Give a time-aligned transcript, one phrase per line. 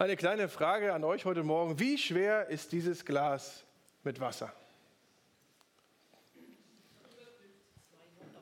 [0.00, 1.78] Eine kleine Frage an euch heute Morgen.
[1.78, 3.64] Wie schwer ist dieses Glas
[4.02, 4.50] mit Wasser?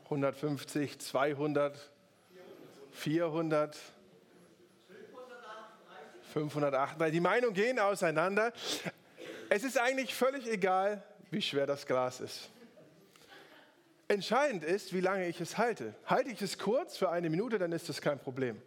[0.05, 1.91] 150, 200,
[2.93, 3.77] 400,
[6.33, 7.01] 508.
[7.01, 8.53] Weil die Meinungen gehen auseinander.
[9.49, 11.03] Es ist eigentlich völlig egal,
[11.33, 12.51] wie schwer das Glas ist.
[14.07, 15.97] Entscheidend ist, wie lange ich es halte.
[16.07, 18.63] Halte ich es kurz für eine Minute, dann ist das kein Problem.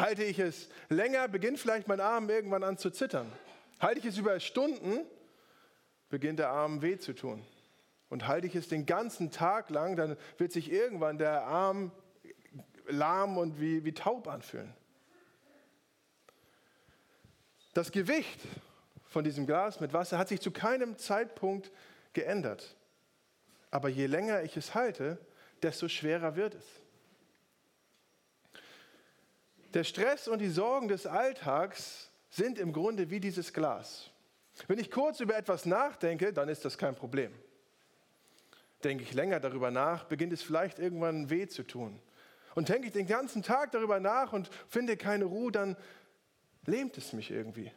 [0.00, 3.30] Halte ich es länger, beginnt vielleicht mein Arm irgendwann an zu zittern.
[3.80, 5.04] Halte ich es über Stunden,
[6.08, 7.44] beginnt der Arm weh zu tun.
[8.08, 11.92] Und halte ich es den ganzen Tag lang, dann wird sich irgendwann der Arm
[12.88, 14.74] lahm und wie, wie taub anfühlen.
[17.74, 18.40] Das Gewicht
[19.04, 21.70] von diesem Glas mit Wasser hat sich zu keinem Zeitpunkt
[22.14, 22.74] geändert.
[23.70, 25.18] Aber je länger ich es halte,
[25.62, 26.64] desto schwerer wird es.
[29.74, 34.10] Der Stress und die Sorgen des Alltags sind im Grunde wie dieses Glas.
[34.66, 37.32] Wenn ich kurz über etwas nachdenke, dann ist das kein Problem.
[38.82, 42.00] Denke ich länger darüber nach, beginnt es vielleicht irgendwann weh zu tun.
[42.54, 45.76] Und denke ich den ganzen Tag darüber nach und finde keine Ruhe, dann
[46.66, 47.70] lähmt es mich irgendwie.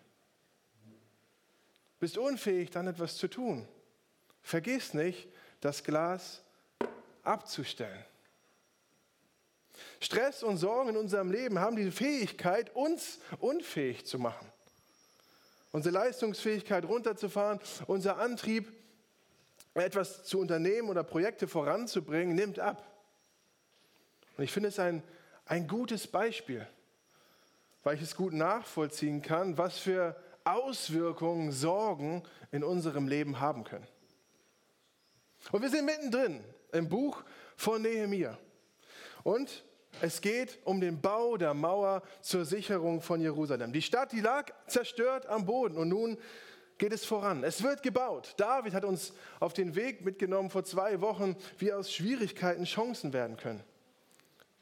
[1.99, 3.67] Bist unfähig, dann etwas zu tun.
[4.41, 5.29] Vergiss nicht,
[5.61, 6.43] das Glas
[7.23, 8.03] abzustellen.
[9.99, 14.47] Stress und Sorgen in unserem Leben haben die Fähigkeit, uns unfähig zu machen.
[15.71, 18.71] Unsere Leistungsfähigkeit runterzufahren, unser Antrieb,
[19.73, 22.85] etwas zu unternehmen oder Projekte voranzubringen, nimmt ab.
[24.37, 25.01] Und ich finde es ein,
[25.45, 26.67] ein gutes Beispiel,
[27.83, 33.87] weil ich es gut nachvollziehen kann, was für Auswirkungen Sorgen in unserem Leben haben können.
[35.51, 37.23] Und wir sind mittendrin im Buch
[37.57, 38.37] von Nehemia.
[39.23, 39.63] Und
[40.01, 43.71] es geht um den Bau der Mauer zur Sicherung von Jerusalem.
[43.73, 46.17] Die Stadt, die lag zerstört am Boden und nun
[46.77, 47.43] geht es voran.
[47.43, 48.33] Es wird gebaut.
[48.37, 53.37] David hat uns auf den Weg mitgenommen vor zwei Wochen, wie aus Schwierigkeiten Chancen werden
[53.37, 53.63] können.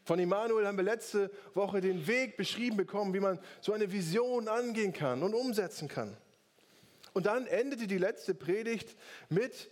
[0.03, 4.47] Von Immanuel haben wir letzte Woche den Weg beschrieben bekommen, wie man so eine Vision
[4.47, 6.17] angehen kann und umsetzen kann.
[7.13, 8.95] Und dann endete die letzte Predigt
[9.29, 9.69] mit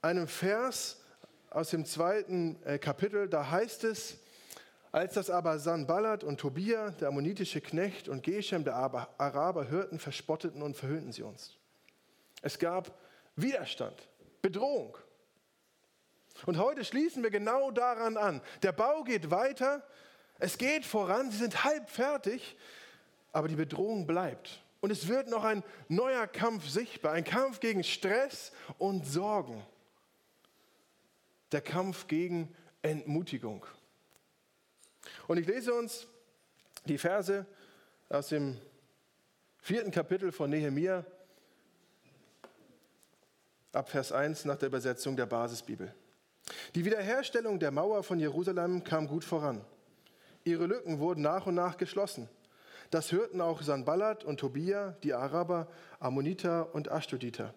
[0.00, 1.00] einem Vers
[1.50, 4.18] aus dem zweiten äh, Kapitel, da heißt es,
[4.92, 10.62] als das aber Sanballat und Tobia, der ammonitische Knecht, und Geshem, der Araber, hörten, verspotteten
[10.62, 11.56] und verhöhnten sie uns.
[12.42, 12.98] Es gab
[13.34, 14.08] Widerstand,
[14.42, 14.96] Bedrohung.
[16.44, 18.40] Und heute schließen wir genau daran an.
[18.62, 19.82] Der Bau geht weiter,
[20.38, 22.56] es geht voran, sie sind halb fertig,
[23.32, 24.62] aber die Bedrohung bleibt.
[24.80, 29.64] Und es wird noch ein neuer Kampf sichtbar, ein Kampf gegen Stress und Sorgen
[31.52, 33.64] der Kampf gegen Entmutigung.
[35.26, 36.06] Und ich lese uns
[36.86, 37.46] die Verse
[38.08, 38.58] aus dem
[39.58, 41.04] vierten Kapitel von Nehemia
[43.72, 45.92] ab Vers 1 nach der Übersetzung der Basisbibel.
[46.74, 49.64] Die Wiederherstellung der Mauer von Jerusalem kam gut voran.
[50.44, 52.28] Ihre Lücken wurden nach und nach geschlossen.
[52.90, 55.66] Das hörten auch Sanballat und Tobia, die Araber,
[55.98, 57.52] Ammoniter und Ashdoditer.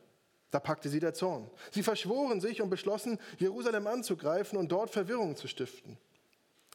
[0.49, 1.51] Da packte sie der Zorn.
[1.69, 5.99] Sie verschworen sich und beschlossen, Jerusalem anzugreifen und dort Verwirrung zu stiften.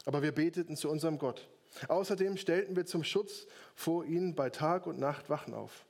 [0.04, 1.48] Aber wir beteten zu unserem Gott.
[1.88, 5.86] Außerdem stellten wir zum Schutz vor ihnen bei Tag und Nacht Wachen auf.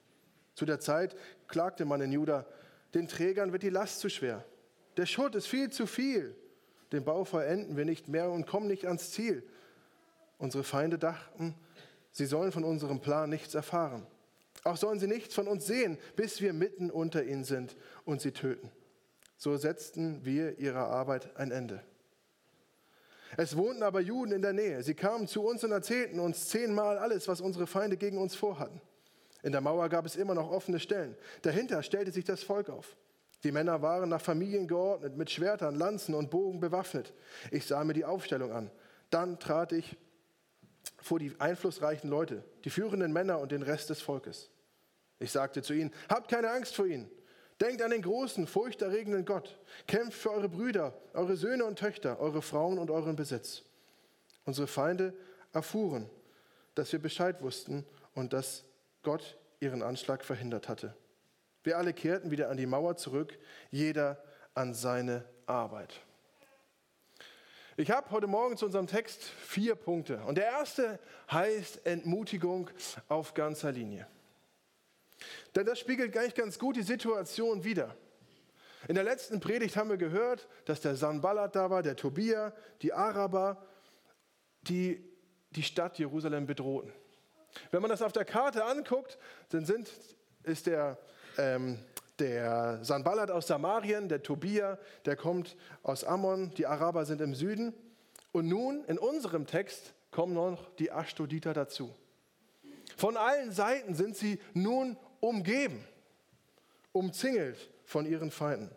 [0.54, 1.16] Zu der Zeit
[1.48, 2.46] klagte man in Juda,
[2.94, 4.44] den Trägern wird die Last zu schwer.
[4.96, 6.34] Der Schutt ist viel zu viel.
[6.92, 9.42] Den Bau vollenden wir nicht mehr und kommen nicht ans Ziel.
[10.38, 11.54] Unsere Feinde dachten,
[12.12, 14.06] sie sollen von unserem Plan nichts erfahren.
[14.62, 18.30] Auch sollen sie nichts von uns sehen, bis wir mitten unter ihnen sind und sie
[18.30, 18.70] töten.
[19.36, 21.82] So setzten wir ihrer Arbeit ein Ende.
[23.36, 24.82] Es wohnten aber Juden in der Nähe.
[24.82, 28.80] Sie kamen zu uns und erzählten uns zehnmal alles, was unsere Feinde gegen uns vorhatten.
[29.42, 31.16] In der Mauer gab es immer noch offene Stellen.
[31.42, 32.96] Dahinter stellte sich das Volk auf.
[33.42, 37.12] Die Männer waren nach Familien geordnet, mit Schwertern, Lanzen und Bogen bewaffnet.
[37.50, 38.70] Ich sah mir die Aufstellung an.
[39.10, 39.98] Dann trat ich
[40.96, 44.50] vor die einflussreichen Leute, die führenden Männer und den Rest des Volkes.
[45.18, 47.10] Ich sagte zu ihnen, habt keine Angst vor ihnen.
[47.60, 49.58] Denkt an den großen, furchterregenden Gott.
[49.86, 53.62] Kämpft für eure Brüder, eure Söhne und Töchter, eure Frauen und euren Besitz.
[54.44, 55.14] Unsere Feinde
[55.52, 56.10] erfuhren,
[56.74, 58.64] dass wir Bescheid wussten und dass
[59.02, 60.94] Gott ihren Anschlag verhindert hatte.
[61.62, 63.38] Wir alle kehrten wieder an die Mauer zurück,
[63.70, 64.22] jeder
[64.54, 66.00] an seine Arbeit.
[67.76, 70.22] Ich habe heute Morgen zu unserem Text vier Punkte.
[70.24, 71.00] Und der erste
[71.30, 72.70] heißt Entmutigung
[73.08, 74.06] auf ganzer Linie.
[75.54, 77.96] Denn das spiegelt gleich ganz gut die Situation wider.
[78.88, 82.92] In der letzten Predigt haben wir gehört, dass der Sanballat da war, der Tobia, die
[82.92, 83.64] Araber,
[84.62, 85.02] die
[85.50, 86.92] die Stadt Jerusalem bedrohten.
[87.70, 89.18] Wenn man das auf der Karte anguckt,
[89.50, 89.90] dann sind,
[90.42, 90.98] ist der,
[91.38, 91.78] ähm,
[92.18, 97.72] der Sanballat aus Samarien, der Tobia, der kommt aus Ammon, die Araber sind im Süden.
[98.32, 101.94] Und nun in unserem Text kommen noch die Ashdoditer dazu.
[102.96, 104.96] Von allen Seiten sind sie nun
[105.28, 105.84] umgeben,
[106.92, 108.74] umzingelt von ihren Feinden.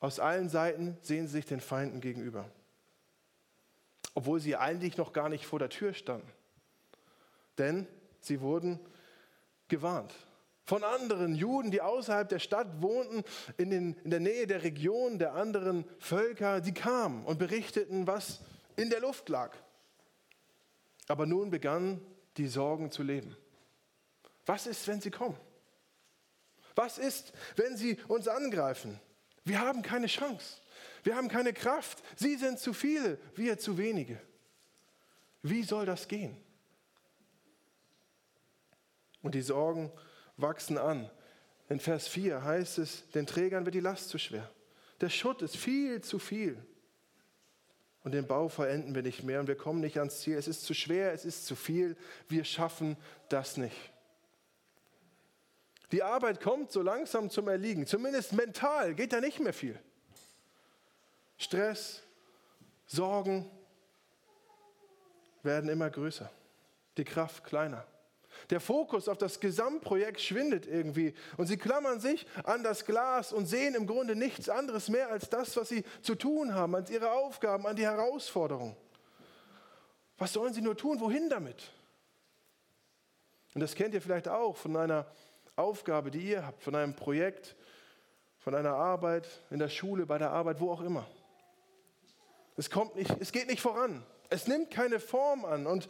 [0.00, 2.50] Aus allen Seiten sehen sie sich den Feinden gegenüber,
[4.14, 6.30] obwohl sie eigentlich noch gar nicht vor der Tür standen.
[7.58, 7.86] Denn
[8.20, 8.80] sie wurden
[9.68, 10.12] gewarnt
[10.64, 13.24] von anderen Juden, die außerhalb der Stadt wohnten,
[13.56, 16.60] in, den, in der Nähe der Region der anderen Völker.
[16.60, 18.40] Die kamen und berichteten, was
[18.76, 19.54] in der Luft lag.
[21.08, 22.00] Aber nun begannen
[22.36, 23.36] die Sorgen zu leben.
[24.46, 25.36] Was ist, wenn sie kommen?
[26.74, 29.00] Was ist, wenn sie uns angreifen?
[29.44, 30.60] Wir haben keine Chance.
[31.02, 32.02] Wir haben keine Kraft.
[32.16, 34.20] Sie sind zu viele, wir zu wenige.
[35.42, 36.36] Wie soll das gehen?
[39.22, 39.92] Und die Sorgen
[40.36, 41.10] wachsen an.
[41.68, 44.50] In Vers 4 heißt es, den Trägern wird die Last zu schwer.
[45.00, 46.56] Der Schutt ist viel zu viel.
[48.04, 50.36] Und den Bau verenden wir nicht mehr und wir kommen nicht ans Ziel.
[50.36, 51.96] Es ist zu schwer, es ist zu viel.
[52.28, 52.96] Wir schaffen
[53.28, 53.91] das nicht.
[55.92, 57.86] Die Arbeit kommt so langsam zum Erliegen.
[57.86, 59.78] Zumindest mental geht da nicht mehr viel.
[61.36, 62.02] Stress,
[62.86, 63.50] Sorgen
[65.42, 66.30] werden immer größer.
[66.96, 67.86] Die Kraft kleiner.
[68.48, 73.44] Der Fokus auf das Gesamtprojekt schwindet irgendwie und sie klammern sich an das Glas und
[73.44, 77.10] sehen im Grunde nichts anderes mehr als das, was sie zu tun haben, als ihre
[77.12, 78.76] Aufgaben, an die Herausforderungen.
[80.16, 81.00] Was sollen sie nur tun?
[81.00, 81.70] Wohin damit?
[83.54, 85.06] Und das kennt ihr vielleicht auch von einer
[85.56, 87.56] Aufgabe, die ihr habt, von einem Projekt,
[88.38, 91.06] von einer Arbeit in der Schule, bei der Arbeit, wo auch immer.
[92.56, 94.04] Es, kommt nicht, es geht nicht voran.
[94.30, 95.88] Es nimmt keine Form an und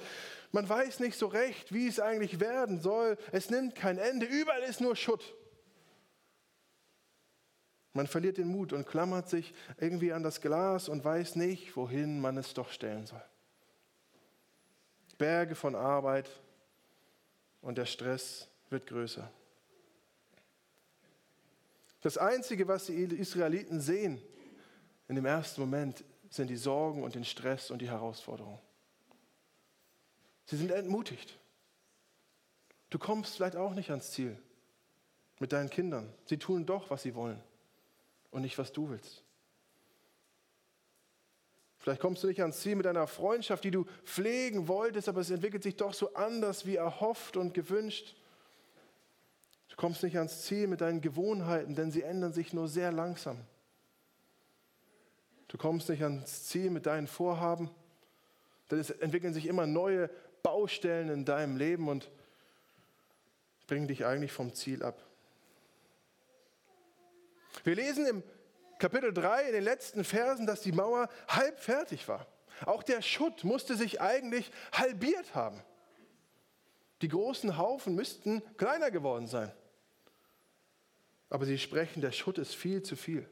[0.50, 3.16] man weiß nicht so recht, wie es eigentlich werden soll.
[3.30, 4.26] Es nimmt kein Ende.
[4.26, 5.34] Überall ist nur Schutt.
[7.92, 12.20] Man verliert den Mut und klammert sich irgendwie an das Glas und weiß nicht, wohin
[12.20, 13.22] man es doch stellen soll.
[15.18, 16.28] Berge von Arbeit
[17.60, 19.30] und der Stress wird größer.
[22.02, 24.20] Das Einzige, was die Israeliten sehen
[25.08, 28.58] in dem ersten Moment, sind die Sorgen und den Stress und die Herausforderungen.
[30.46, 31.38] Sie sind entmutigt.
[32.90, 34.36] Du kommst vielleicht auch nicht ans Ziel
[35.38, 36.12] mit deinen Kindern.
[36.26, 37.40] Sie tun doch, was sie wollen
[38.30, 39.22] und nicht, was du willst.
[41.78, 45.30] Vielleicht kommst du nicht ans Ziel mit einer Freundschaft, die du pflegen wolltest, aber es
[45.30, 48.16] entwickelt sich doch so anders wie erhofft und gewünscht.
[49.72, 53.38] Du kommst nicht ans Ziel mit deinen Gewohnheiten, denn sie ändern sich nur sehr langsam.
[55.48, 57.70] Du kommst nicht ans Ziel mit deinen Vorhaben,
[58.70, 60.10] denn es entwickeln sich immer neue
[60.42, 62.10] Baustellen in deinem Leben und
[63.66, 65.02] bringen dich eigentlich vom Ziel ab.
[67.64, 68.22] Wir lesen im
[68.78, 72.26] Kapitel 3 in den letzten Versen, dass die Mauer halb fertig war.
[72.66, 75.62] Auch der Schutt musste sich eigentlich halbiert haben.
[77.00, 79.50] Die großen Haufen müssten kleiner geworden sein.
[81.32, 83.26] Aber sie sprechen, der Schutt ist viel zu viel.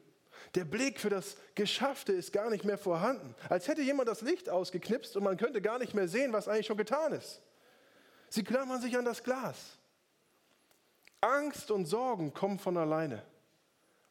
[0.55, 3.35] Der Blick für das Geschaffte ist gar nicht mehr vorhanden.
[3.47, 6.65] Als hätte jemand das Licht ausgeknipst und man könnte gar nicht mehr sehen, was eigentlich
[6.65, 7.43] schon getan ist.
[8.27, 9.77] Sie klammern sich an das Glas.
[11.21, 13.23] Angst und Sorgen kommen von alleine.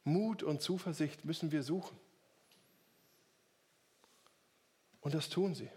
[0.05, 1.99] Mut und Zuversicht müssen wir suchen.
[5.01, 5.69] Und das tun sie.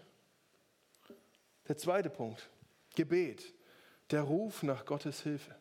[1.67, 2.47] Der zweite Punkt,
[2.95, 3.53] Gebet,
[4.09, 5.53] der Ruf nach Gottes Hilfe.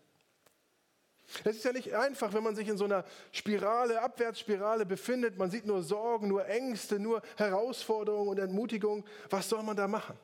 [1.44, 5.38] Es ist ja nicht einfach, wenn man sich in so einer Spirale, Abwärtsspirale befindet.
[5.38, 9.04] Man sieht nur Sorgen, nur Ängste, nur Herausforderungen und Entmutigung.
[9.30, 10.18] Was soll man da machen?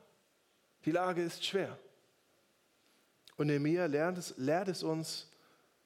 [0.84, 1.78] Die Lage ist schwer.
[3.36, 5.30] Und Nehemiah lernt es, lehrt es uns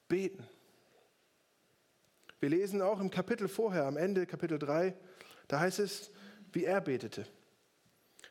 [0.08, 0.46] beten.
[2.40, 4.94] Wir lesen auch im Kapitel vorher, am Ende Kapitel 3,
[5.48, 6.10] da heißt es,
[6.52, 7.26] wie er betete.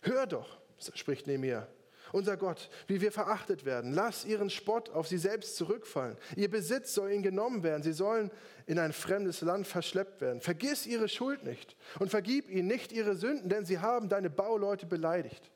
[0.02, 0.60] Hör doch,
[0.94, 1.68] spricht Nehemiah,
[2.12, 3.94] unser Gott, wie wir verachtet werden.
[3.94, 6.18] Lass ihren Spott auf sie selbst zurückfallen.
[6.36, 7.84] Ihr Besitz soll ihnen genommen werden.
[7.84, 8.32] Sie sollen
[8.66, 10.42] in ein fremdes Land verschleppt werden.
[10.42, 14.86] Vergiss ihre Schuld nicht und vergib ihnen nicht ihre Sünden, denn sie haben deine Bauleute
[14.86, 15.52] beleidigt.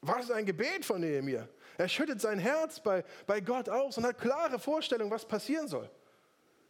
[0.00, 1.48] Was ein Gebet von Nehemiah.
[1.76, 5.90] Er schüttet sein Herz bei, bei Gott aus und hat klare Vorstellungen, was passieren soll.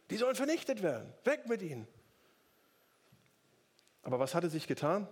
[0.09, 1.13] Die sollen vernichtet werden.
[1.23, 1.87] Weg mit ihnen.
[4.03, 5.07] Aber was hatte sich getan?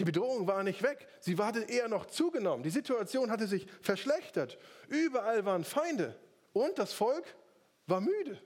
[0.00, 2.62] Die Bedrohung war nicht weg, sie hatte eher noch zugenommen.
[2.62, 4.56] Die Situation hatte sich verschlechtert.
[4.88, 6.18] Überall waren Feinde
[6.54, 7.36] und das Volk
[7.86, 8.40] war müde.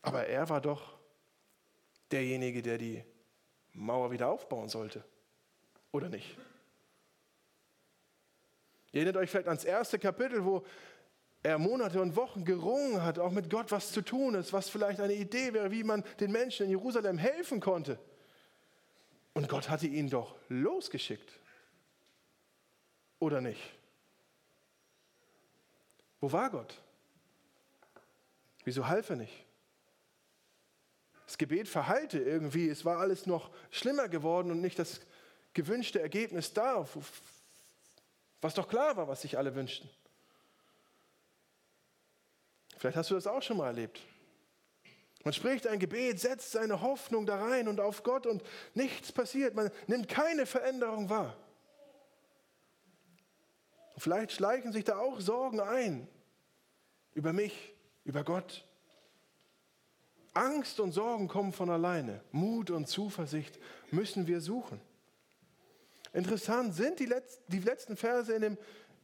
[0.00, 0.96] Aber er war doch
[2.12, 3.02] derjenige, der die
[3.72, 5.02] Mauer wieder aufbauen sollte.
[5.90, 6.36] Oder nicht?
[8.92, 10.64] Ihr erinnert euch vielleicht ans erste Kapitel, wo
[11.44, 14.98] er Monate und Wochen gerungen hat, auch mit Gott was zu tun ist, was vielleicht
[14.98, 17.98] eine Idee wäre, wie man den Menschen in Jerusalem helfen konnte.
[19.34, 21.30] Und Gott hatte ihn doch losgeschickt.
[23.18, 23.60] Oder nicht?
[26.18, 26.80] Wo war Gott?
[28.64, 29.44] Wieso half er nicht?
[31.26, 35.02] Das Gebet verhallte irgendwie, es war alles noch schlimmer geworden und nicht das
[35.52, 36.88] gewünschte Ergebnis da,
[38.40, 39.90] was doch klar war, was sich alle wünschten.
[42.84, 43.98] Vielleicht hast du das auch schon mal erlebt.
[45.24, 48.42] Man spricht ein Gebet, setzt seine Hoffnung da rein und auf Gott und
[48.74, 49.54] nichts passiert.
[49.54, 51.34] Man nimmt keine Veränderung wahr.
[53.96, 56.06] Vielleicht schleichen sich da auch Sorgen ein
[57.14, 57.72] über mich,
[58.04, 58.66] über Gott.
[60.34, 62.20] Angst und Sorgen kommen von alleine.
[62.32, 63.58] Mut und Zuversicht
[63.92, 64.78] müssen wir suchen.
[66.12, 68.58] Interessant sind die, Letz die letzten Verse in dem,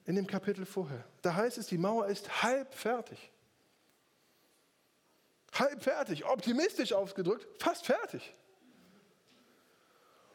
[0.04, 1.02] in dem Kapitel vorher.
[1.22, 3.32] Da heißt es, die Mauer ist halb fertig.
[5.52, 8.34] Halb fertig, optimistisch ausgedrückt, fast fertig.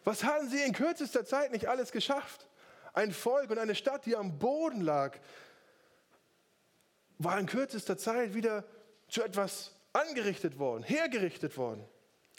[0.03, 2.47] Was haben sie in kürzester Zeit nicht alles geschafft?
[2.93, 5.17] Ein Volk und eine Stadt, die am Boden lag,
[7.17, 8.63] war in kürzester Zeit wieder
[9.07, 11.85] zu etwas angerichtet worden, hergerichtet worden.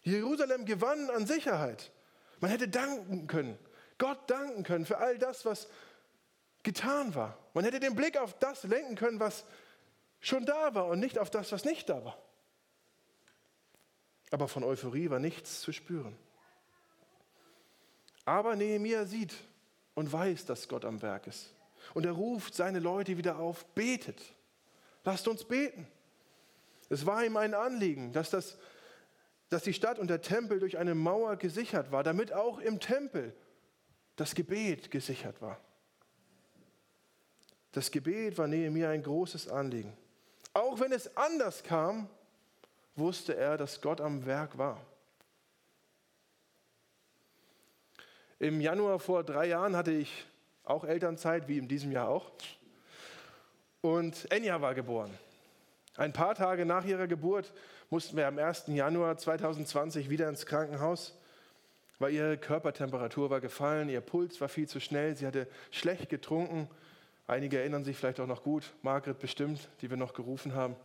[0.02, 1.90] Jerusalem gewann an Sicherheit.
[2.40, 3.58] Man hätte danken können,
[3.98, 5.68] Gott danken können für all das, was
[6.62, 7.38] getan war.
[7.54, 9.44] Man hätte den Blick auf das lenken können, was
[10.20, 12.18] schon da war und nicht auf das, was nicht da war.
[14.30, 16.16] Aber von Euphorie war nichts zu spüren.
[18.24, 19.34] Aber Nehemiah sieht
[19.94, 21.54] und weiß, dass Gott am Werk ist.
[21.94, 24.20] Und er ruft seine Leute wieder auf, betet.
[25.04, 25.86] Lasst uns beten.
[26.88, 28.58] Es war ihm ein Anliegen, dass, das,
[29.48, 33.34] dass die Stadt und der Tempel durch eine Mauer gesichert war, damit auch im Tempel
[34.16, 35.60] das Gebet gesichert war.
[37.72, 39.96] Das Gebet war Nehemiah ein großes Anliegen.
[40.54, 42.08] Auch wenn es anders kam,
[42.96, 44.80] wusste er, dass Gott am Werk war.
[48.38, 50.26] Im Januar vor drei Jahren hatte ich
[50.64, 52.32] auch Elternzeit, wie in diesem Jahr auch.
[53.80, 55.16] Und Enya war geboren.
[55.96, 57.52] Ein paar Tage nach ihrer Geburt
[57.88, 58.64] mussten wir am 1.
[58.66, 61.16] Januar 2020 wieder ins Krankenhaus,
[61.98, 66.68] weil ihre Körpertemperatur war gefallen, ihr Puls war viel zu schnell, sie hatte schlecht getrunken.
[67.26, 70.76] Einige erinnern sich vielleicht auch noch gut, Margret bestimmt, die wir noch gerufen haben.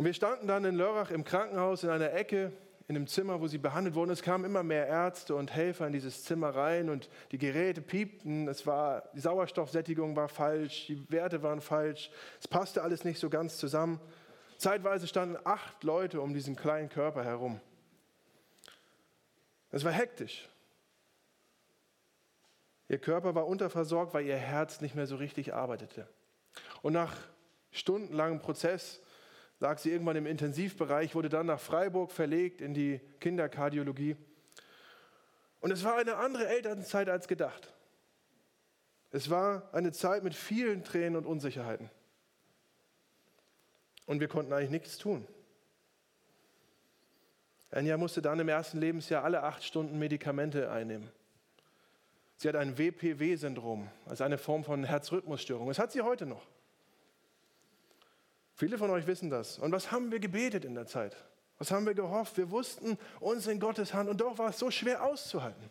[0.00, 2.52] Und wir standen dann in Lörrach im Krankenhaus in einer Ecke,
[2.88, 4.10] in dem Zimmer, wo sie behandelt wurden.
[4.10, 8.48] Es kamen immer mehr Ärzte und Helfer in dieses Zimmer rein und die Geräte piepten.
[8.48, 12.10] Es war, die Sauerstoffsättigung war falsch, die Werte waren falsch.
[12.40, 14.00] Es passte alles nicht so ganz zusammen.
[14.56, 17.60] Zeitweise standen acht Leute um diesen kleinen Körper herum.
[19.70, 20.48] Es war hektisch.
[22.88, 26.08] Ihr Körper war unterversorgt, weil ihr Herz nicht mehr so richtig arbeitete.
[26.80, 27.14] Und nach
[27.70, 29.02] stundenlangem Prozess
[29.60, 34.16] lag sie irgendwann im Intensivbereich, wurde dann nach Freiburg verlegt in die Kinderkardiologie.
[35.60, 37.72] Und es war eine andere Elternzeit als gedacht.
[39.10, 41.90] Es war eine Zeit mit vielen Tränen und Unsicherheiten.
[44.06, 45.26] Und wir konnten eigentlich nichts tun.
[47.70, 51.10] Anja musste dann im ersten Lebensjahr alle acht Stunden Medikamente einnehmen.
[52.36, 55.68] Sie hat ein WPW-Syndrom, also eine Form von Herzrhythmusstörung.
[55.68, 56.46] Das hat sie heute noch.
[58.60, 59.58] Viele von euch wissen das.
[59.58, 61.16] Und was haben wir gebetet in der Zeit?
[61.56, 62.36] Was haben wir gehofft?
[62.36, 65.70] Wir wussten uns in Gottes Hand und doch war es so schwer auszuhalten.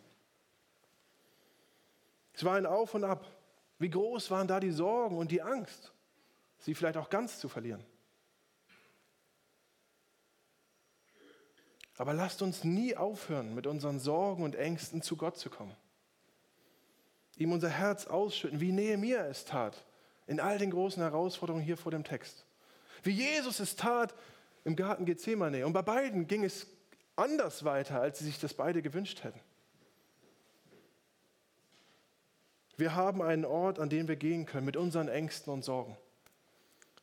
[2.32, 3.24] Es war ein Auf und Ab.
[3.78, 5.92] Wie groß waren da die Sorgen und die Angst,
[6.58, 7.84] sie vielleicht auch ganz zu verlieren?
[11.96, 15.76] Aber lasst uns nie aufhören, mit unseren Sorgen und Ängsten zu Gott zu kommen.
[17.36, 19.76] Ihm unser Herz ausschütten, wie Nehemiah es tat,
[20.26, 22.46] in all den großen Herausforderungen hier vor dem Text.
[23.02, 24.14] Wie Jesus es tat
[24.64, 25.66] im Garten Gethsemane.
[25.66, 26.66] Und bei beiden ging es
[27.16, 29.40] anders weiter, als sie sich das beide gewünscht hätten.
[32.76, 35.96] Wir haben einen Ort, an den wir gehen können mit unseren Ängsten und Sorgen.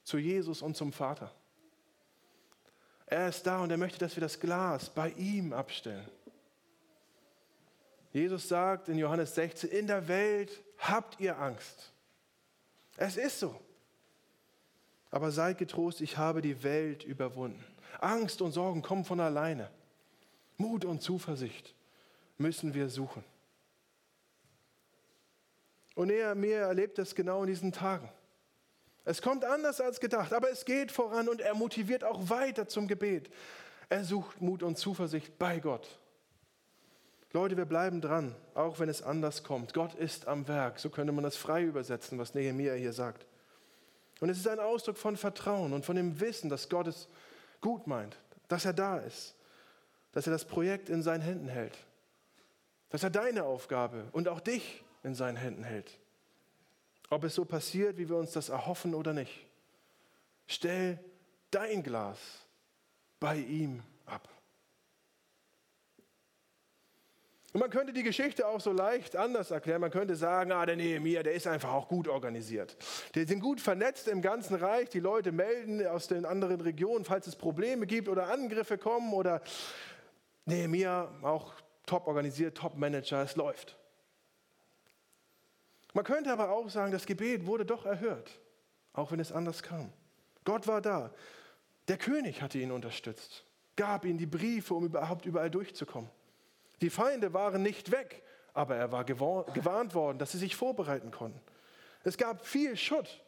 [0.03, 1.31] Zu Jesus und zum Vater.
[3.05, 6.07] Er ist da und er möchte, dass wir das Glas bei ihm abstellen.
[8.11, 11.91] Jesus sagt in Johannes 16, in der Welt habt ihr Angst.
[12.97, 13.59] Es ist so.
[15.11, 17.63] Aber seid getrost, ich habe die Welt überwunden.
[17.99, 19.69] Angst und Sorgen kommen von alleine.
[20.57, 21.73] Mut und Zuversicht
[22.37, 23.23] müssen wir suchen.
[25.95, 28.09] Und er mir erlebt es genau in diesen Tagen.
[29.05, 32.87] Es kommt anders als gedacht, aber es geht voran und er motiviert auch weiter zum
[32.87, 33.31] Gebet.
[33.89, 35.97] Er sucht Mut und Zuversicht bei Gott.
[37.31, 39.73] Leute, wir bleiben dran, auch wenn es anders kommt.
[39.73, 40.79] Gott ist am Werk.
[40.79, 43.25] So könnte man das frei übersetzen, was Nehemiah hier sagt.
[44.19, 47.07] Und es ist ein Ausdruck von Vertrauen und von dem Wissen, dass Gott es
[47.61, 49.35] gut meint, dass er da ist,
[50.11, 51.77] dass er das Projekt in seinen Händen hält,
[52.89, 55.99] dass er deine Aufgabe und auch dich in seinen Händen hält.
[57.09, 59.45] Ob es so passiert, wie wir uns das erhoffen oder nicht.
[60.47, 60.99] Stell
[61.51, 62.19] dein Glas
[63.19, 64.27] bei ihm ab.
[67.53, 69.81] Und man könnte die Geschichte auch so leicht anders erklären.
[69.81, 72.75] Man könnte sagen, ah, der Nehemiah, der ist einfach auch gut organisiert.
[73.15, 74.89] Die sind gut vernetzt im ganzen Reich.
[74.89, 79.13] Die Leute melden aus den anderen Regionen, falls es Probleme gibt oder Angriffe kommen.
[79.13, 79.41] Oder
[80.45, 81.53] Nehemiah auch
[81.85, 83.77] top organisiert, top Manager, es läuft.
[85.93, 88.39] Man könnte aber auch sagen, das Gebet wurde doch erhört,
[88.93, 89.91] auch wenn es anders kam.
[90.43, 91.11] Gott war da.
[91.87, 96.09] Der König hatte ihn unterstützt, gab ihm die Briefe, um überhaupt überall durchzukommen.
[96.81, 101.39] Die Feinde waren nicht weg, aber er war gewarnt worden, dass sie sich vorbereiten konnten.
[102.03, 103.23] Es gab viel Schutt,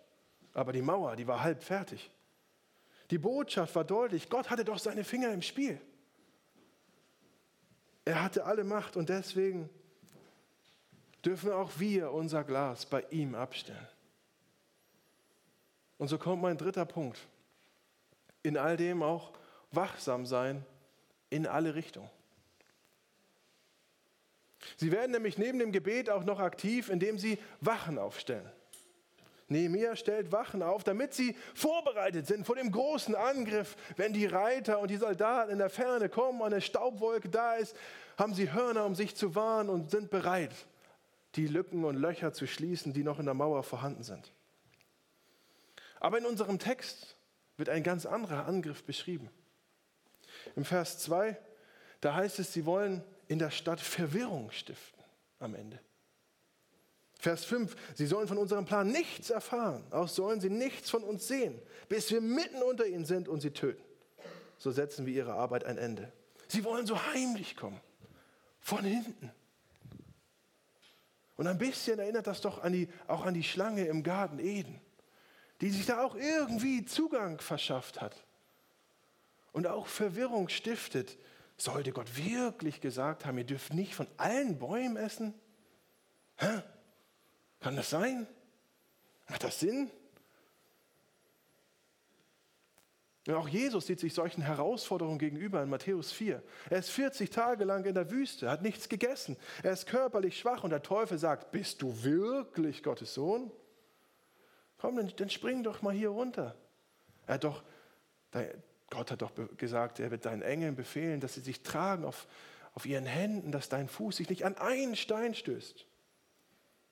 [0.54, 2.12] aber die Mauer, die war halb fertig.
[3.12, 5.82] Die Botschaft war deutlich, Gott hatte doch seine Finger im Spiel.
[8.06, 9.70] Er hatte alle Macht und deswegen
[11.26, 13.88] dürfen auch wir unser Glas bei ihm abstellen.
[15.98, 17.20] Und so kommt mein dritter Punkt.
[18.42, 19.34] In all dem auch
[19.72, 20.66] wachsam sein
[21.30, 22.10] in alle Richtungen.
[24.78, 28.50] Sie werden nämlich neben dem Gebet auch noch aktiv, indem sie Wachen aufstellen.
[29.50, 33.76] Nehemiah stellt Wachen auf, damit sie vorbereitet sind vor dem großen Angriff.
[33.98, 37.76] Wenn die Reiter und die Soldaten in der Ferne kommen und eine Staubwolke da ist,
[38.18, 40.54] haben sie Hörner, um sich zu warnen und sind bereit,
[41.36, 44.32] die Lücken und Löcher zu schließen, die noch in der Mauer vorhanden sind.
[46.00, 47.16] Aber in unserem Text
[47.58, 49.30] wird ein ganz anderer Angriff beschrieben.
[50.56, 51.38] Im Vers 2,
[52.02, 55.02] da heißt es, sie wollen in der Stadt Verwirrung stiften
[55.40, 55.80] am Ende.
[57.20, 61.28] Vers 5, sie sollen von unserem Plan nichts erfahren, auch sollen sie nichts von uns
[61.28, 63.84] sehen, bis wir mitten unter ihnen sind und sie töten.
[64.58, 66.12] So setzen wir ihre Arbeit ein Ende.
[66.48, 67.80] Sie wollen so heimlich kommen,
[68.60, 69.32] von hinten.
[71.36, 74.82] Und ein bisschen erinnert das doch an die, auch an die Schlange im Garten Eden,
[75.62, 78.16] die sich da auch irgendwie Zugang verschafft hat
[79.52, 81.18] und auch Verwirrung stiftet
[81.62, 85.34] sollte Gott wirklich gesagt haben, ihr dürft nicht von allen Bäumen essen?
[86.38, 86.62] Hä?
[87.60, 88.28] Kann das sein?
[89.28, 89.92] Macht das Sinn?
[93.28, 96.42] Und auch Jesus sieht sich solchen Herausforderungen gegenüber in Matthäus 4.
[96.70, 99.38] Er ist 40 Tage lang in der Wüste, hat nichts gegessen.
[99.62, 103.52] Er ist körperlich schwach und der Teufel sagt, bist du wirklich Gottes Sohn?
[104.78, 106.56] Komm, dann, dann spring doch mal hier runter.
[107.28, 107.64] Er hat doch,
[108.90, 112.28] Gott hat doch gesagt, er wird deinen Engeln befehlen, dass sie sich tragen auf,
[112.74, 115.86] auf ihren Händen, dass dein Fuß sich nicht an einen Stein stößt.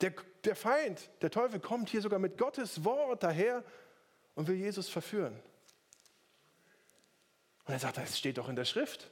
[0.01, 3.63] Der, der Feind, der Teufel kommt hier sogar mit Gottes Wort daher
[4.35, 5.37] und will Jesus verführen.
[7.65, 9.09] Und er sagt, das steht doch in der Schrift.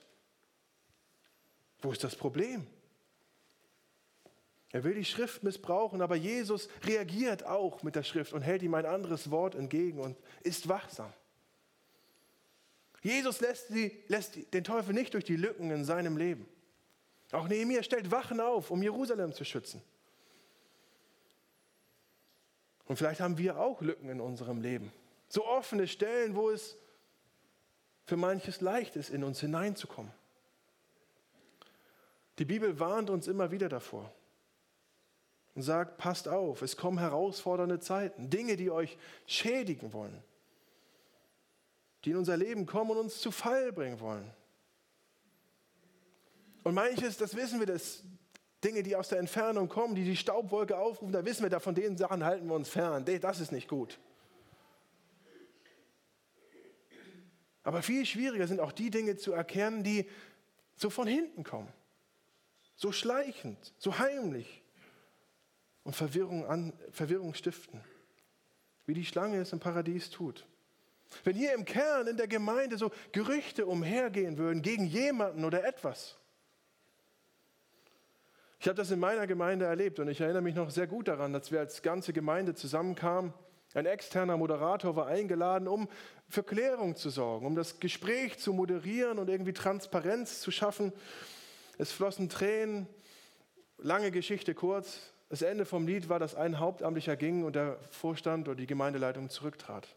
[1.82, 2.67] Wo ist das Problem?
[4.71, 8.74] Er will die Schrift missbrauchen, aber Jesus reagiert auch mit der Schrift und hält ihm
[8.74, 11.12] ein anderes Wort entgegen und ist wachsam.
[13.05, 16.47] Jesus lässt, sie, lässt den Teufel nicht durch die Lücken in seinem Leben.
[17.31, 19.79] Auch Nehemiah stellt Wachen auf, um Jerusalem zu schützen.
[22.85, 24.91] Und vielleicht haben wir auch Lücken in unserem Leben.
[25.27, 26.77] So offene Stellen, wo es
[28.05, 30.11] für manches leicht ist, in uns hineinzukommen.
[32.39, 34.11] Die Bibel warnt uns immer wieder davor
[35.53, 40.23] und sagt, passt auf, es kommen herausfordernde Zeiten, Dinge, die euch schädigen wollen
[42.05, 44.31] die in unser Leben kommen und uns zu Fall bringen wollen.
[46.63, 48.03] Und manches, das wissen wir, das
[48.63, 51.75] Dinge, die aus der Entfernung kommen, die die Staubwolke aufrufen, da wissen wir, da von
[51.75, 53.05] den Sachen halten wir uns fern.
[53.21, 53.99] Das ist nicht gut.
[57.63, 60.07] Aber viel schwieriger sind auch die Dinge zu erkennen, die
[60.75, 61.71] so von hinten kommen.
[62.75, 64.63] So schleichend, so heimlich
[65.83, 67.81] und Verwirrung, an, Verwirrung stiften.
[68.85, 70.45] Wie die Schlange es im Paradies tut.
[71.23, 76.17] Wenn hier im Kern in der Gemeinde so Gerüchte umhergehen würden gegen jemanden oder etwas.
[78.59, 81.33] Ich habe das in meiner Gemeinde erlebt und ich erinnere mich noch sehr gut daran,
[81.33, 83.33] dass wir als ganze Gemeinde zusammenkamen.
[83.75, 85.89] Ein externer Moderator war eingeladen, um
[86.29, 90.93] für Klärung zu sorgen, um das Gespräch zu moderieren und irgendwie Transparenz zu schaffen.
[91.77, 92.87] Es flossen Tränen,
[93.77, 95.13] lange Geschichte kurz.
[95.29, 99.29] Das Ende vom Lied war, dass ein Hauptamtlicher ging und der Vorstand oder die Gemeindeleitung
[99.29, 99.87] zurücktrat.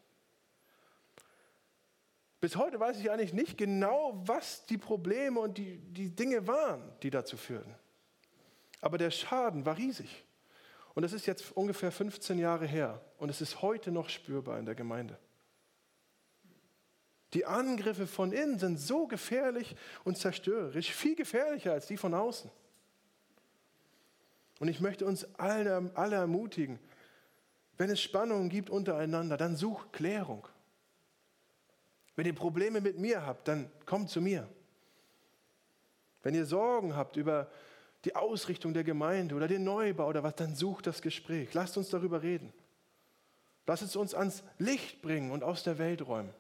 [2.41, 6.83] Bis heute weiß ich eigentlich nicht genau, was die Probleme und die, die Dinge waren,
[7.03, 7.75] die dazu führten.
[8.81, 10.25] Aber der Schaden war riesig.
[10.95, 13.01] Und das ist jetzt ungefähr 15 Jahre her.
[13.19, 15.19] Und es ist heute noch spürbar in der Gemeinde.
[17.35, 22.51] Die Angriffe von innen sind so gefährlich und zerstörerisch, viel gefährlicher als die von außen.
[24.61, 26.79] Und ich möchte uns alle, alle ermutigen,
[27.77, 30.49] wenn es Spannungen gibt untereinander, dann such Klärung.
[32.19, 34.49] Wenn ihr Probleme mit mir habt, dann kommt zu mir.
[36.25, 37.49] Wenn ihr Sorgen habt über
[38.05, 41.55] die Ausrichtung der Gemeinde oder den Neubau oder was, dann sucht das Gespräch.
[41.55, 42.53] Lasst uns darüber reden.
[43.69, 46.35] Lasst es uns ans Licht bringen und aus der Welt räumen.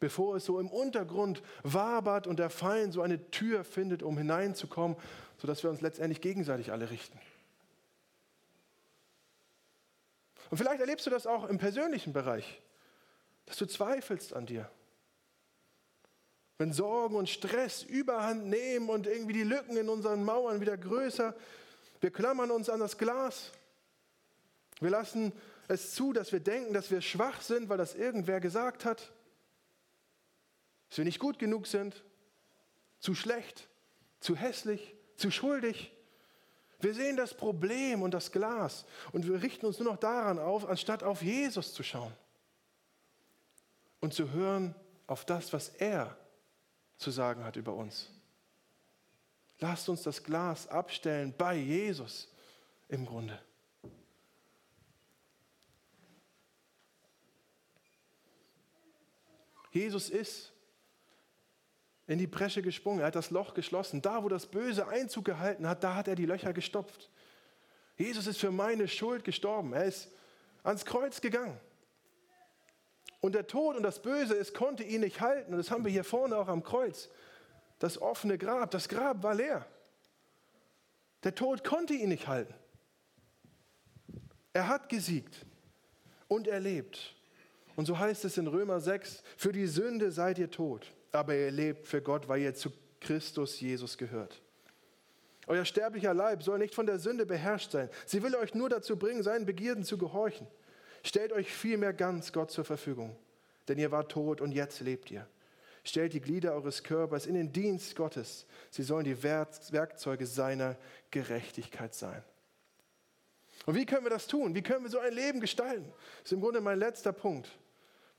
[0.00, 4.98] Bevor es so im Untergrund wabert und der Feind so eine Tür findet, um hineinzukommen,
[5.38, 7.18] sodass wir uns letztendlich gegenseitig alle richten.
[10.50, 12.60] Und vielleicht erlebst du das auch im persönlichen Bereich,
[13.48, 14.70] dass du zweifelst an dir.
[16.58, 21.34] Wenn Sorgen und Stress überhand nehmen und irgendwie die Lücken in unseren Mauern wieder größer,
[22.00, 23.52] wir klammern uns an das Glas.
[24.80, 25.32] Wir lassen
[25.66, 29.12] es zu, dass wir denken, dass wir schwach sind, weil das irgendwer gesagt hat.
[30.90, 32.04] Dass wir nicht gut genug sind,
[33.00, 33.68] zu schlecht,
[34.20, 35.90] zu hässlich, zu schuldig.
[36.80, 40.68] Wir sehen das Problem und das Glas und wir richten uns nur noch daran auf,
[40.68, 42.12] anstatt auf Jesus zu schauen
[44.00, 44.74] und zu hören
[45.06, 46.16] auf das, was er
[46.96, 48.10] zu sagen hat über uns.
[49.60, 52.32] Lasst uns das Glas abstellen bei Jesus
[52.88, 53.40] im Grunde.
[59.70, 60.52] Jesus ist
[62.06, 64.00] in die Bresche gesprungen, er hat das Loch geschlossen.
[64.00, 67.10] Da, wo das Böse Einzug gehalten hat, da hat er die Löcher gestopft.
[67.96, 69.72] Jesus ist für meine Schuld gestorben.
[69.72, 70.08] Er ist
[70.62, 71.60] ans Kreuz gegangen.
[73.20, 75.52] Und der Tod und das Böse, es konnte ihn nicht halten.
[75.52, 77.08] Und das haben wir hier vorne auch am Kreuz.
[77.78, 79.66] Das offene Grab, das Grab war leer.
[81.24, 82.54] Der Tod konnte ihn nicht halten.
[84.52, 85.46] Er hat gesiegt
[86.28, 87.14] und er lebt.
[87.76, 91.50] Und so heißt es in Römer 6, für die Sünde seid ihr tot aber ihr
[91.50, 94.40] lebt für Gott, weil ihr zu Christus Jesus gehört.
[95.46, 97.88] Euer sterblicher Leib soll nicht von der Sünde beherrscht sein.
[98.04, 100.46] Sie will euch nur dazu bringen, seinen Begierden zu gehorchen.
[101.08, 103.16] Stellt euch vielmehr ganz Gott zur Verfügung,
[103.66, 105.26] denn ihr wart tot und jetzt lebt ihr.
[105.82, 108.44] Stellt die Glieder eures Körpers in den Dienst Gottes.
[108.68, 110.76] Sie sollen die Werkzeuge seiner
[111.10, 112.22] Gerechtigkeit sein.
[113.64, 114.54] Und wie können wir das tun?
[114.54, 115.90] Wie können wir so ein Leben gestalten?
[116.18, 117.48] Das ist im Grunde mein letzter Punkt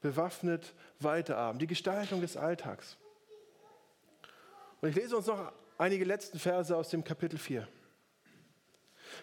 [0.02, 2.98] bewaffnet weiterarbeiten, die Gestaltung des Alltags.
[4.82, 7.68] Und ich lese uns noch einige letzten Verse aus dem Kapitel 4.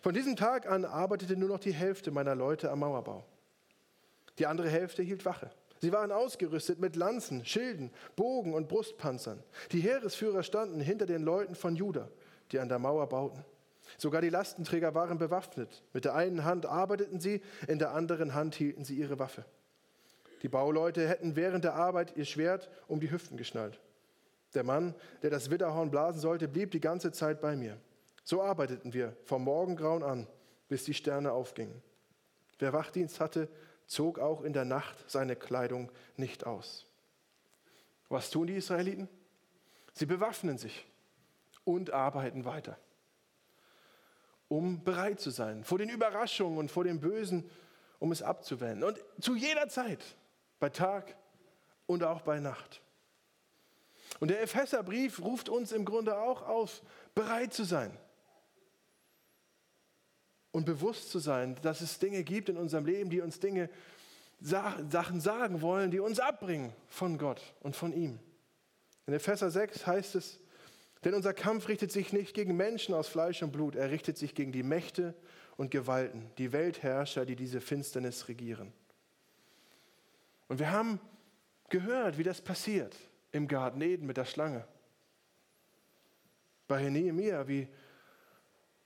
[0.03, 3.25] Von diesem Tag an arbeitete nur noch die Hälfte meiner Leute am Mauerbau.
[4.39, 5.51] Die andere Hälfte hielt Wache.
[5.79, 9.43] Sie waren ausgerüstet mit Lanzen, Schilden, Bogen und Brustpanzern.
[9.73, 12.09] Die Heeresführer standen hinter den Leuten von Juda,
[12.51, 13.45] die an der Mauer bauten.
[13.99, 15.83] Sogar die Lastenträger waren bewaffnet.
[15.93, 19.45] Mit der einen Hand arbeiteten sie, in der anderen Hand hielten sie ihre Waffe.
[20.43, 23.81] Die Bauleute hätten während der Arbeit ihr Schwert um die Hüften geschnallt.
[24.55, 27.79] Der Mann, der das Widderhorn blasen sollte, blieb die ganze Zeit bei mir.
[28.25, 30.27] So arbeiteten wir vom Morgengrauen an,
[30.69, 31.83] bis die Sterne aufgingen.
[32.59, 33.49] Wer Wachdienst hatte,
[33.87, 36.87] zog auch in der Nacht seine Kleidung nicht aus.
[38.09, 39.09] Was tun die Israeliten?
[39.93, 40.87] Sie bewaffnen sich
[41.65, 42.79] und arbeiten weiter,
[44.49, 47.49] um bereit zu sein vor den Überraschungen und vor dem Bösen,
[47.99, 48.85] um es abzuwenden.
[48.85, 50.05] Und zu jeder Zeit
[50.61, 51.17] bei Tag
[51.87, 52.83] und auch bei Nacht.
[54.21, 56.83] Und der Epheserbrief ruft uns im Grunde auch auf,
[57.15, 57.97] bereit zu sein
[60.57, 63.69] und bewusst zu sein, dass es Dinge gibt in unserem Leben, die uns Dinge,
[64.41, 68.19] Sachen sagen wollen, die uns abbringen von Gott und von ihm.
[69.07, 70.41] In Epheser 6 heißt es,
[71.05, 74.35] denn unser Kampf richtet sich nicht gegen Menschen aus Fleisch und Blut, er richtet sich
[74.35, 75.13] gegen die Mächte
[75.59, 78.73] und Gewalten, die Weltherrscher, die diese Finsternis regieren.
[80.49, 81.01] Und wir haben
[81.69, 82.97] gehört, wie das passiert
[83.31, 84.67] im Garten Eden mit der Schlange.
[86.67, 87.69] Bei Nehemiah, wie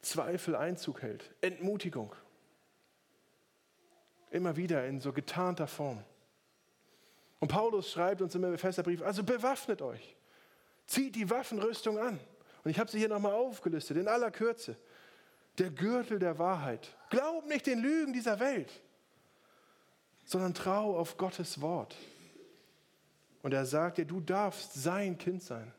[0.03, 2.15] Zweifel Einzug hält, Entmutigung.
[4.31, 6.03] Immer wieder in so getarnter Form.
[7.41, 10.17] Und Paulus schreibt uns im Epheserbrief, also bewaffnet euch,
[10.87, 12.21] zieht die Waffenrüstung an.
[12.63, 14.77] Und ich habe sie hier nochmal aufgelistet, in aller Kürze.
[15.59, 16.97] Der Gürtel der Wahrheit.
[17.09, 18.71] Glaub nicht den Lügen dieser Welt
[20.31, 21.97] sondern trau auf Gottes Wort.
[23.43, 25.75] Und er sagt dir, du darfst sein Kind sein.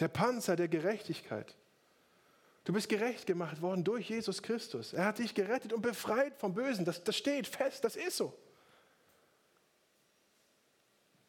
[0.00, 1.56] Der Panzer der Gerechtigkeit.
[2.64, 4.92] Du bist gerecht gemacht worden durch Jesus Christus.
[4.92, 6.84] Er hat dich gerettet und befreit vom Bösen.
[6.84, 8.36] Das, das steht fest, das ist so.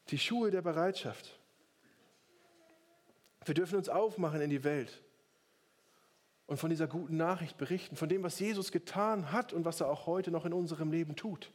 [0.09, 1.39] Die Schuhe der Bereitschaft.
[3.45, 5.01] Wir dürfen uns aufmachen in die Welt
[6.51, 9.89] und von dieser guten Nachricht berichten, von dem, was Jesus getan hat und was er
[9.89, 11.49] auch heute noch in unserem Leben tut.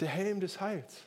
[0.00, 1.04] Der Helm des Heils.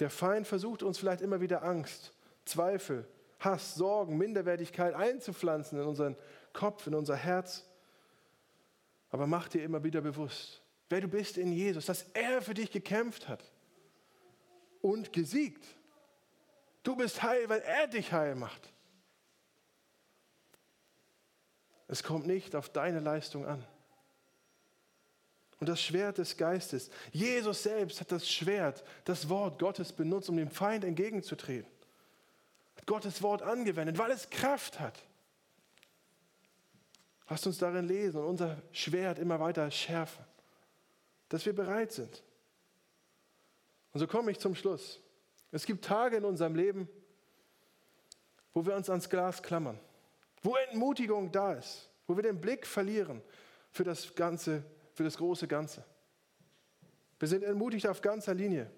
[0.00, 2.12] Der Feind versucht uns vielleicht immer wieder Angst,
[2.44, 3.06] Zweifel,
[3.40, 6.16] Hass, Sorgen, Minderwertigkeit einzupflanzen in unseren
[6.52, 7.66] Kopf, in unser Herz.
[9.10, 12.70] Aber mach dir immer wieder bewusst, wer du bist in Jesus, dass er für dich
[12.70, 13.42] gekämpft hat
[14.82, 15.64] und gesiegt.
[16.82, 18.72] Du bist heil, weil er dich heil macht.
[21.88, 23.66] Es kommt nicht auf deine Leistung an.
[25.58, 26.90] Und das Schwert des Geistes.
[27.12, 31.70] Jesus selbst hat das Schwert, das Wort Gottes benutzt, um dem Feind entgegenzutreten.
[32.86, 34.98] Gottes Wort angewendet, weil es Kraft hat.
[37.28, 40.24] Lasst uns darin lesen und unser Schwert immer weiter schärfen,
[41.28, 42.22] dass wir bereit sind.
[43.92, 45.00] Und so komme ich zum Schluss.
[45.52, 46.88] Es gibt Tage in unserem Leben,
[48.52, 49.78] wo wir uns ans Glas klammern
[50.42, 53.22] wo Entmutigung da ist, wo wir den Blick verlieren
[53.70, 54.64] für das Ganze,
[54.94, 55.84] für das große Ganze.
[57.18, 58.70] Wir sind entmutigt auf ganzer Linie.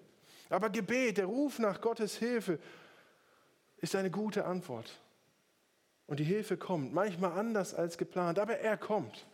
[0.49, 2.59] Aber Gebet, der Ruf nach Gottes Hilfe,
[3.83, 4.97] ist eine gute Antwort.
[6.07, 9.25] Und die Hilfe kommt, manchmal anders als geplant, aber er kommt.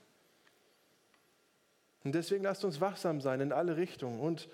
[2.04, 4.50] Und deswegen lasst uns wachsam sein in alle Richtungen und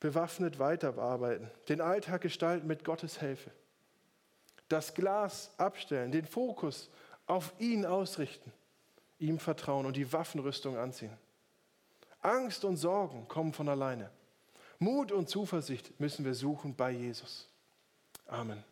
[0.00, 3.50] bewaffnet weiterarbeiten, den Alltag gestalten mit Gottes Hilfe.
[4.70, 6.88] Das Glas abstellen, den Fokus
[7.26, 8.50] auf ihn ausrichten,
[9.18, 11.12] ihm vertrauen und die Waffenrüstung anziehen.
[12.22, 14.10] Angst und Sorgen kommen von alleine.
[14.78, 17.46] Mut und Zuversicht müssen wir suchen bei Jesus.
[18.26, 18.64] Amen.